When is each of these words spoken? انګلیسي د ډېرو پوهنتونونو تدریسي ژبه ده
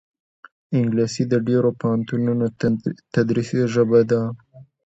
انګلیسي 0.77 1.23
د 1.29 1.33
ډېرو 1.47 1.69
پوهنتونونو 1.79 2.45
تدریسي 3.13 3.61
ژبه 3.73 3.99
ده 4.11 4.21